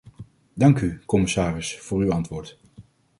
Dank 0.61 0.81
u, 0.81 1.01
commissaris, 1.05 1.77
voor 1.77 1.99
uw 1.99 2.11
antwoord. 2.11 2.57